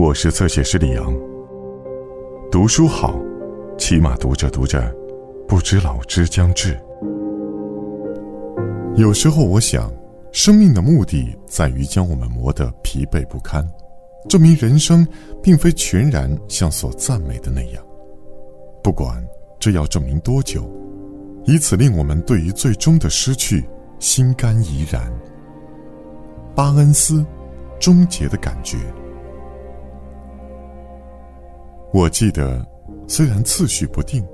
[0.00, 1.14] 我是侧写师李阳。
[2.50, 3.20] 读书好，
[3.76, 4.90] 起码读着读着，
[5.46, 6.74] 不知老之将至。
[8.96, 9.92] 有时候我想，
[10.32, 13.62] 生命的目的在于将我们磨得疲惫不堪，
[14.26, 15.06] 证明人生
[15.42, 17.84] 并非全然像所赞美的那样。
[18.82, 19.22] 不管
[19.58, 20.66] 这要证明多久，
[21.44, 25.12] 以此令我们对于最终的失去心甘怡然。
[26.54, 27.22] 巴恩斯，
[27.78, 28.78] 终结的感觉。
[31.92, 32.64] 我记得，
[33.08, 34.24] 虽然次序不定，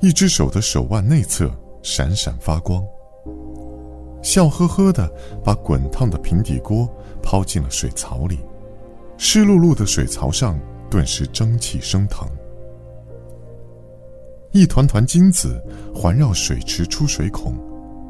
[0.00, 1.50] 一只手的手腕内侧
[1.82, 2.82] 闪闪发光。
[4.22, 5.12] 笑呵呵的
[5.44, 6.88] 把滚烫的平底锅
[7.22, 8.38] 抛进了水槽里，
[9.18, 10.58] 湿漉漉的水槽上
[10.90, 12.26] 顿时蒸汽升腾。
[14.52, 15.62] 一团团金子
[15.94, 17.54] 环绕水池出水孔，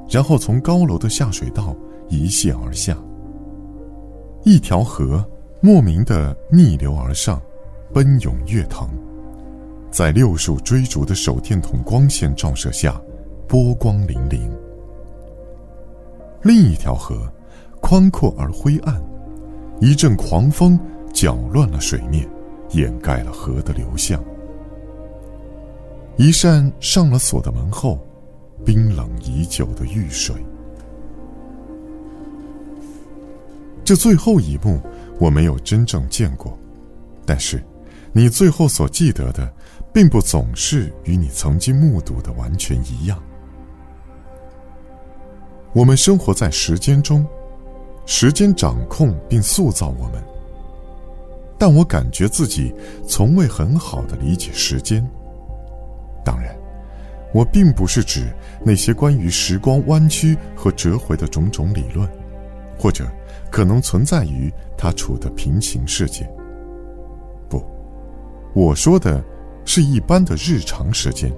[0.09, 1.75] 然后从高楼的下水道
[2.09, 2.97] 一泻而下。
[4.45, 5.23] 一条河
[5.61, 7.43] 莫名的逆流而上。
[7.93, 8.89] 奔涌跃腾，
[9.91, 13.01] 在六束追逐的手电筒光线照射下，
[13.47, 14.49] 波光粼粼。
[16.43, 17.27] 另一条河，
[17.81, 19.03] 宽阔而灰暗，
[19.81, 20.79] 一阵狂风
[21.13, 22.29] 搅乱了水面，
[22.73, 24.23] 掩盖了河的流向。
[26.17, 27.99] 一扇上了锁的门后，
[28.65, 30.37] 冰冷已久的玉水。
[33.83, 34.79] 这最后一幕，
[35.19, 36.57] 我没有真正见过，
[37.25, 37.63] 但是。
[38.13, 39.53] 你最后所记得的，
[39.93, 43.23] 并不总是与你曾经目睹的完全一样。
[45.73, 47.27] 我们生活在时间中，
[48.07, 50.23] 时间掌控并塑造我们。
[51.59, 52.73] 但我感觉自己
[53.07, 55.07] 从未很好的理解时间。
[56.25, 56.57] 当然，
[57.35, 58.33] 我并不是指
[58.65, 62.09] 那些关于时光弯曲和折回的种种理论，
[62.79, 63.07] 或者
[63.51, 66.29] 可能存在于他处的平行世界。
[68.55, 69.23] 我说的，
[69.65, 71.33] 是一般的日常时间。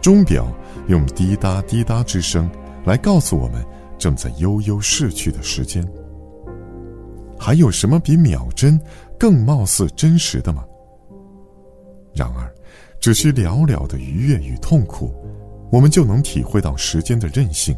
[0.00, 0.46] 钟表
[0.88, 2.48] 用滴答滴答之声
[2.84, 3.64] 来告诉我们
[3.98, 5.86] 正在悠悠逝去的时间。
[7.38, 8.80] 还有什么比秒针
[9.18, 10.64] 更貌似真实的吗？
[12.14, 12.52] 然而，
[12.98, 15.12] 只需寥寥的愉悦与痛苦，
[15.70, 17.76] 我们就能体会到时间的任性。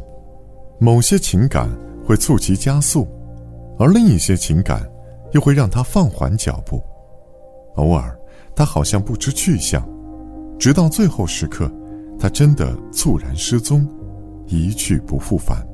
[0.79, 1.69] 某些情感
[2.05, 3.07] 会促其加速，
[3.77, 4.89] 而另一些情感
[5.33, 6.81] 又会让它放缓脚步。
[7.75, 8.18] 偶尔。
[8.59, 9.81] 他好像不知去向，
[10.59, 11.71] 直到最后时刻，
[12.19, 13.87] 他真的猝然失踪，
[14.47, 15.65] 一去不复返。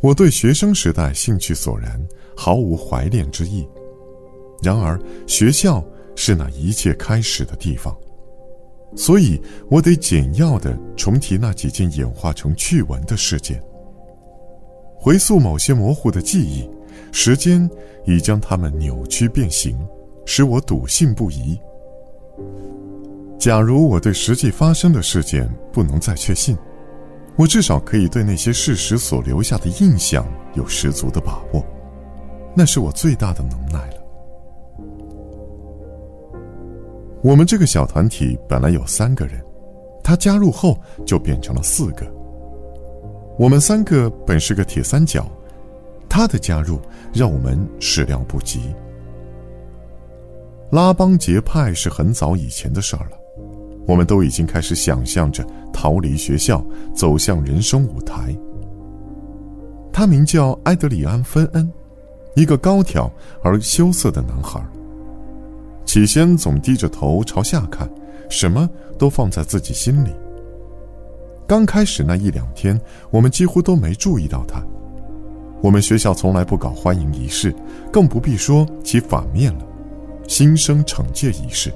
[0.00, 2.04] 我对学生时代兴趣索然，
[2.36, 3.64] 毫无怀恋之意。
[4.60, 5.80] 然而，学校
[6.16, 7.96] 是那一切开始的地方，
[8.96, 13.62] 所以我得简要的重提那几件演化成趣闻的事件，
[14.96, 16.68] 回溯某些模糊的记忆。
[17.10, 17.68] 时间
[18.04, 19.76] 已将它们扭曲变形，
[20.24, 21.58] 使我笃信不疑。
[23.38, 26.56] 假如我对实际发生的事件不能再确信，
[27.36, 30.24] 我至少可以对那些事实所留下的印象
[30.54, 31.64] 有十足的把握，
[32.54, 33.94] 那是我最大的能耐了。
[37.22, 39.40] 我们这个小团体本来有三个人，
[40.02, 42.06] 他加入后就变成了四个。
[43.38, 45.26] 我们三个本是个铁三角。
[46.12, 46.78] 他的加入
[47.10, 48.60] 让我们始料不及。
[50.70, 53.16] 拉帮结派是很早以前的事儿了，
[53.86, 55.42] 我们都已经开始想象着
[55.72, 56.62] 逃离学校，
[56.94, 58.36] 走向人生舞台。
[59.90, 61.72] 他名叫埃德里安·芬恩，
[62.34, 63.10] 一个高挑
[63.42, 64.62] 而羞涩的男孩。
[65.86, 67.88] 起先总低着头朝下看，
[68.28, 68.68] 什么
[68.98, 70.10] 都放在自己心里。
[71.46, 72.78] 刚开始那一两天，
[73.10, 74.62] 我们几乎都没注意到他。
[75.62, 77.54] 我们学校从来不搞欢迎仪式，
[77.92, 79.66] 更不必说其反面了——
[80.26, 81.72] 新生惩戒仪式。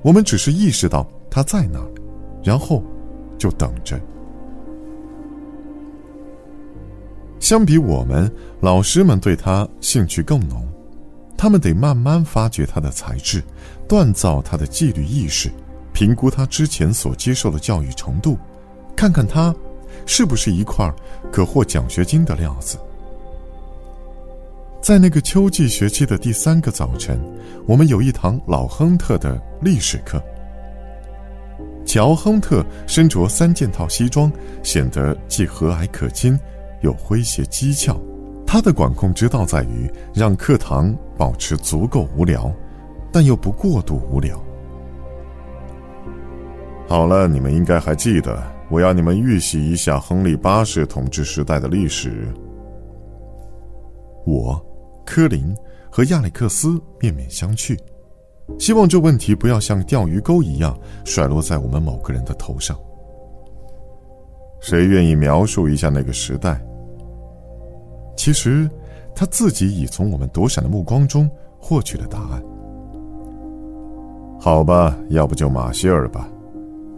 [0.00, 1.90] 我们只是意识到他在那儿，
[2.44, 2.80] 然后
[3.36, 4.00] 就等着。
[7.40, 8.30] 相比我们，
[8.60, 10.64] 老师们对他兴趣更浓，
[11.36, 13.42] 他们得慢慢发掘他的才智，
[13.88, 15.50] 锻造他的纪律意识，
[15.92, 18.38] 评估他之前所接受的教育程度，
[18.94, 19.52] 看看他。
[20.06, 20.92] 是不是一块
[21.30, 22.78] 可获奖学金的料子？
[24.80, 27.20] 在那个秋季学期的第三个早晨，
[27.66, 30.22] 我们有一堂老亨特的历史课。
[31.84, 34.30] 乔·亨特身着三件套西装，
[34.62, 36.38] 显得既和蔼可亲，
[36.82, 38.00] 又诙谐机巧。
[38.46, 42.50] 他的管控之道在于让课堂保持足够无聊，
[43.12, 44.42] 但又不过度无聊。
[46.86, 48.57] 好了，你们应该还记得。
[48.70, 52.28] 我要你们预习一下亨利八世统治时代的历史。
[54.26, 54.62] 我、
[55.06, 55.56] 科林
[55.90, 57.78] 和亚历克斯面面相觑，
[58.58, 62.78] 希望这问题不要像钓鱼钩一样甩落在我们某个人的头上。
[64.60, 66.60] 谁愿意描述一下那个时代？
[68.16, 68.68] 其实，
[69.14, 72.42] 他自己已从我们躲闪的目光中获取了答案。
[74.38, 76.28] 好吧，要不就马歇尔吧。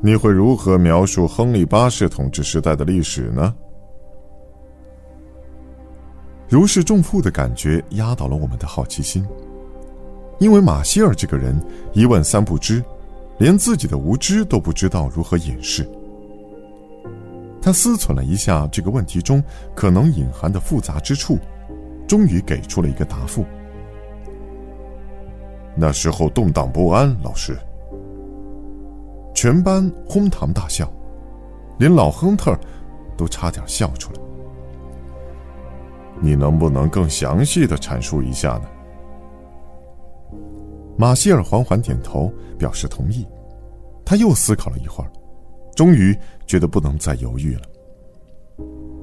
[0.02, 3.54] 你会如何描述亨利八世统治时代的历史呢？
[6.48, 9.26] 如释重负的感觉压倒了我们的好奇心，
[10.38, 11.54] 因为马歇尔这个人
[11.92, 12.82] 一问三不知，
[13.38, 15.86] 连自己的无知都不知道如何掩饰。
[17.60, 19.44] 他思忖了一下这个问题中
[19.74, 21.38] 可能隐含的复杂之处，
[22.08, 23.44] 终于给出了一个答复。
[25.76, 27.54] 那时候动荡不安，老师。
[29.42, 30.86] 全班哄堂大笑，
[31.78, 32.54] 连老亨特
[33.16, 34.20] 都差点笑出来。
[36.20, 38.68] 你能不能更详细的阐述一下呢？
[40.98, 43.26] 马歇尔缓缓点头，表示同意。
[44.04, 45.10] 他又思考了一会儿，
[45.74, 46.14] 终于
[46.46, 47.62] 觉得不能再犹豫了。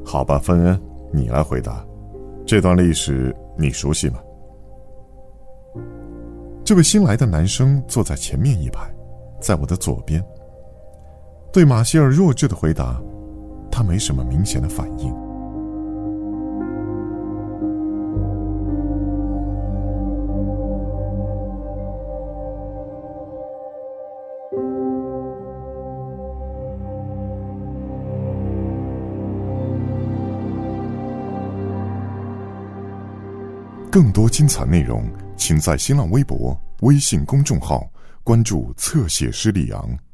[0.05, 0.79] 好吧，芬恩，
[1.11, 1.83] 你来回答。
[2.45, 4.19] 这段历史你熟悉吗？
[6.63, 8.87] 这位新来的男生坐在前面一排。
[9.39, 10.23] 在我的左边。
[11.51, 13.01] 对马歇尔弱智的回答，
[13.71, 15.13] 他没什么明显的反应。
[33.89, 35.03] 更多精彩内容，
[35.35, 37.87] 请在新浪微博、微信公众号。
[38.27, 40.06] 关注侧写师李昂。